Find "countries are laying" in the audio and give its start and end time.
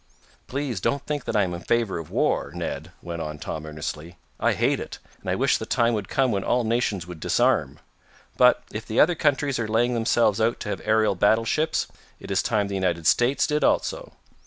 9.13-9.93